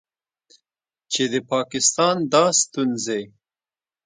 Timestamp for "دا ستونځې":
2.33-3.23